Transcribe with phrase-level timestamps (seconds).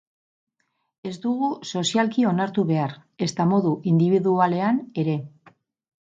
[1.09, 5.15] Ez dugu sozialki onartu behar, ezta modu indibidualean ere.